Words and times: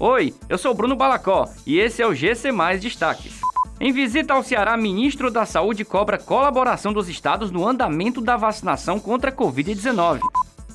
Oi, 0.00 0.34
eu 0.48 0.58
sou 0.58 0.74
Bruno 0.74 0.96
Balacó 0.96 1.48
e 1.64 1.78
esse 1.78 2.02
é 2.02 2.06
o 2.06 2.12
GC 2.12 2.50
Mais 2.50 2.80
Destaques. 2.80 3.40
Em 3.80 3.92
visita 3.92 4.34
ao 4.34 4.42
Ceará, 4.42 4.76
ministro 4.76 5.30
da 5.30 5.46
Saúde 5.46 5.84
cobra 5.84 6.18
colaboração 6.18 6.92
dos 6.92 7.08
estados 7.08 7.52
no 7.52 7.66
andamento 7.66 8.20
da 8.20 8.36
vacinação 8.36 8.98
contra 8.98 9.30
a 9.30 9.32
Covid-19. 9.32 10.18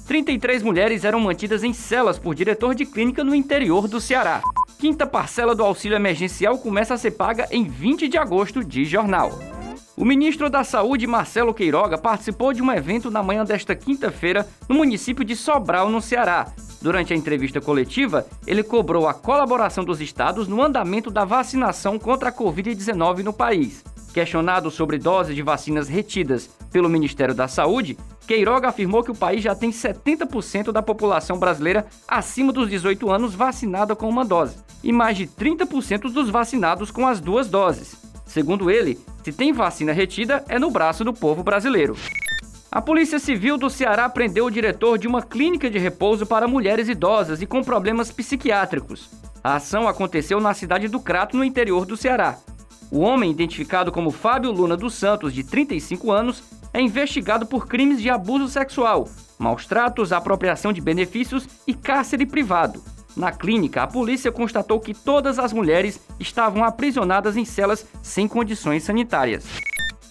33 0.08 0.64
mulheres 0.64 1.04
eram 1.04 1.20
mantidas 1.20 1.66
em 1.66 1.74
celas 1.74 2.18
por 2.18 2.34
diretor 2.34 2.74
de 2.74 2.86
clínica 2.86 3.22
no 3.22 3.36
interior 3.36 3.90
do 3.90 4.00
Ceará. 4.00 4.42
Quinta 4.80 5.06
parcela 5.06 5.54
do 5.54 5.66
auxílio 5.66 5.98
emergencial 5.98 6.58
começa 6.58 6.94
a 6.94 6.98
ser 6.98 7.12
paga 7.12 7.46
em 7.52 7.66
20 7.66 8.08
de 8.08 8.18
agosto, 8.18 8.64
de 8.64 8.86
jornal. 8.86 9.38
O 9.98 10.06
ministro 10.06 10.50
da 10.50 10.64
Saúde, 10.64 11.06
Marcelo 11.06 11.54
Queiroga, 11.54 11.98
participou 11.98 12.54
de 12.54 12.64
um 12.64 12.72
evento 12.72 13.12
na 13.12 13.22
manhã 13.22 13.44
desta 13.44 13.76
quinta-feira 13.76 14.48
no 14.70 14.76
município 14.76 15.26
de 15.26 15.36
Sobral, 15.36 15.90
no 15.90 16.02
Ceará. 16.02 16.54
Durante 16.82 17.14
a 17.14 17.16
entrevista 17.16 17.60
coletiva, 17.60 18.26
ele 18.48 18.64
cobrou 18.64 19.08
a 19.08 19.14
colaboração 19.14 19.84
dos 19.84 20.00
estados 20.00 20.48
no 20.48 20.64
andamento 20.64 21.12
da 21.12 21.26
vacinação 21.26 22.00
contra 22.00 22.30
a 22.30 22.34
Covid-19 22.34 23.20
no 23.20 23.34
país. 23.34 23.84
Questionado 24.14 24.72
sobre 24.72 24.98
doses 24.98 25.36
de 25.36 25.42
vacinas 25.42 25.88
retidas 25.88 26.50
pelo 26.72 26.90
Ministério 26.90 27.36
da 27.36 27.48
Saúde, 27.48 27.98
Queiroga 28.26 28.70
afirmou 28.70 29.04
que 29.04 29.12
o 29.12 29.16
país 29.16 29.44
já 29.44 29.56
tem 29.56 29.72
70% 29.72 30.72
da 30.72 30.82
população 30.82 31.38
brasileira 31.38 31.86
acima 32.08 32.54
dos 32.54 32.70
18 32.70 33.12
anos 33.12 33.36
vacinada 33.36 33.96
com 33.96 34.08
uma 34.08 34.24
dose 34.24 34.58
e 34.84 34.92
mais 34.92 35.18
de 35.18 35.28
30% 35.28 36.12
dos 36.12 36.30
vacinados 36.30 36.92
com 36.92 37.08
as 37.08 37.20
duas 37.20 37.50
doses. 37.50 37.96
Segundo 38.26 38.70
ele, 38.70 39.00
se 39.24 39.34
tem 39.34 39.52
vacina 39.52 39.92
retida, 39.92 40.44
é 40.48 40.58
no 40.58 40.72
braço 40.72 41.04
do 41.04 41.14
povo 41.14 41.44
brasileiro. 41.44 41.96
A 42.72 42.80
Polícia 42.84 43.18
Civil 43.18 43.58
do 43.58 43.68
Ceará 43.68 44.08
prendeu 44.08 44.46
o 44.46 44.52
diretor 44.52 45.00
de 45.00 45.08
uma 45.08 45.24
clínica 45.24 45.72
de 45.72 45.80
repouso 45.80 46.24
para 46.24 46.48
mulheres 46.48 46.88
idosas 46.88 47.42
e 47.42 47.48
com 47.48 47.64
problemas 47.64 48.12
psiquiátricos. 48.12 49.10
A 49.44 49.56
ação 49.56 49.88
aconteceu 49.88 50.40
na 50.40 50.54
cidade 50.54 50.88
do 50.88 51.00
Crato, 51.00 51.36
no 51.36 51.44
interior 51.44 51.84
do 51.84 51.98
Ceará. 51.98 52.38
O 52.92 53.00
homem, 53.00 53.32
identificado 53.32 53.92
como 53.92 54.12
Fábio 54.12 54.52
Luna 54.52 54.78
dos 54.78 54.94
Santos, 54.94 55.34
de 55.34 55.44
35 55.44 56.12
anos, 56.12 56.44
é 56.72 56.80
investigado 56.80 57.48
por 57.48 57.68
crimes 57.68 58.00
de 58.00 58.10
abuso 58.10 58.48
sexual, 58.48 59.10
maus 59.40 59.66
tratos, 59.66 60.14
apropriação 60.14 60.72
de 60.72 60.80
benefícios 60.80 61.48
e 61.66 61.74
cárcere 61.74 62.24
privado. 62.24 62.84
Na 63.18 63.32
clínica, 63.32 63.82
a 63.82 63.88
polícia 63.88 64.32
constatou 64.32 64.80
que 64.80 64.94
todas 64.94 65.40
as 65.40 65.52
mulheres 65.52 66.00
estavam 66.20 66.64
aprisionadas 66.64 67.36
em 67.36 67.46
celas 67.46 67.84
sem 68.04 68.28
condições 68.28 68.84
sanitárias. 68.84 69.44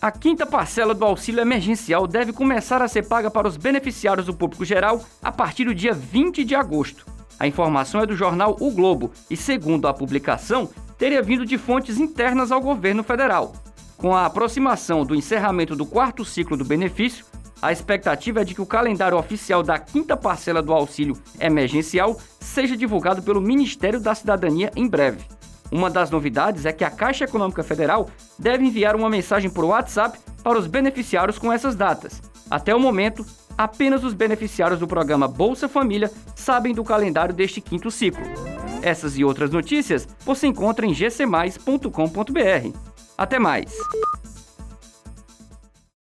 A 0.01 0.13
quinta 0.13 0.47
parcela 0.47 0.95
do 0.95 1.05
auxílio 1.05 1.41
emergencial 1.41 2.07
deve 2.07 2.33
começar 2.33 2.81
a 2.81 2.87
ser 2.87 3.09
paga 3.09 3.29
para 3.29 3.49
os 3.49 3.57
beneficiários 3.57 4.27
do 4.27 4.35
público 4.35 4.65
geral 4.65 5.05
a 5.21 5.33
partir 5.33 5.65
do 5.65 5.75
dia 5.75 5.93
20 5.93 6.45
de 6.45 6.55
agosto. 6.55 7.05
A 7.37 7.49
informação 7.49 8.01
é 8.01 8.07
do 8.07 8.15
jornal 8.15 8.57
O 8.61 8.71
Globo 8.71 9.11
e, 9.29 9.37
segundo 9.37 9.89
a 9.89 9.95
publicação, 9.95 10.71
teria 10.97 11.21
vindo 11.21 11.45
de 11.45 11.59
fontes 11.59 11.99
internas 11.99 12.53
ao 12.53 12.61
governo 12.61 13.03
federal. 13.03 13.53
Com 13.97 14.15
a 14.15 14.27
aproximação 14.27 15.05
do 15.05 15.17
encerramento 15.17 15.75
do 15.75 15.85
quarto 15.85 16.25
ciclo 16.25 16.57
do 16.57 16.65
benefício, 16.65 17.25
a 17.61 17.73
expectativa 17.73 18.43
é 18.43 18.45
de 18.45 18.55
que 18.55 18.63
o 18.63 18.67
calendário 18.67 19.19
oficial 19.19 19.65
da 19.65 19.81
quinta 19.81 20.17
parcela 20.17 20.63
do 20.63 20.73
auxílio 20.73 21.21
emergencial 21.41 22.17
seja 22.39 22.77
divulgado 22.77 23.21
pelo 23.21 23.41
Ministério 23.41 23.99
da 23.99 24.15
Cidadania 24.15 24.71
em 24.77 24.87
breve. 24.87 25.38
Uma 25.70 25.91
das 25.91 26.11
novidades 26.11 26.64
é 26.64 26.72
que 26.72 26.84
a 26.84 26.91
Caixa 26.91 27.24
Econômica 27.24 27.62
Federal 27.62 28.08
deve 28.38 28.64
enviar 28.64 28.97
uma 28.97 29.11
mensagem 29.11 29.50
por 29.50 29.64
WhatsApp 29.64 30.19
para 30.42 30.58
os 30.58 30.66
beneficiários 30.66 31.38
com 31.38 31.52
essas 31.52 31.74
datas. 31.74 32.22
Até 32.50 32.74
o 32.74 32.80
momento, 32.80 33.24
apenas 33.56 34.02
os 34.02 34.14
beneficiários 34.14 34.80
do 34.80 34.86
programa 34.86 35.28
Bolsa 35.28 35.69
Família 35.69 36.11
sabem 36.34 36.74
do 36.74 36.83
calendário 36.83 37.34
deste 37.34 37.61
quinto 37.61 37.91
ciclo. 37.91 38.24
Essas 38.83 39.19
e 39.19 39.24
outras 39.24 39.50
notícias 39.50 40.08
você 40.24 40.46
encontra 40.46 40.86
em 40.86 40.94
gcmais.com.br. 40.94 42.78
Até 43.16 43.39
mais! 43.39 43.77